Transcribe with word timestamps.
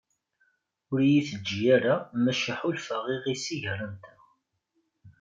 Ur 0.91 0.99
iyi-teǧǧi 1.03 1.63
ara 1.75 1.95
maca 2.23 2.53
ḥulfaɣ 2.59 3.03
i 3.07 3.15
yiɣisi 3.15 3.55
gar-anteɣ. 3.61 4.19